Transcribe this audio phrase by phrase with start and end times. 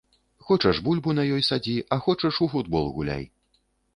[0.45, 3.25] Хочаш бульбу на ёй садзі, а хочаш у футбол гуляй.